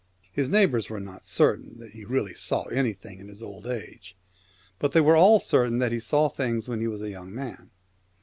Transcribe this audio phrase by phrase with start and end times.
[0.31, 4.17] His neighbours were not certain that he really saw anything in his old age,
[4.79, 7.35] but they were all certain that he saw things 196 when he was a young
[7.35, 7.69] man.